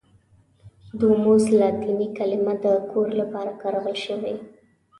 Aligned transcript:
دوموس 0.99 1.43
لاتیني 1.59 2.07
کلمه 2.17 2.53
د 2.63 2.65
کور 2.89 3.07
لپاره 3.21 3.51
کارول 3.61 3.95
شوې. 4.05 4.33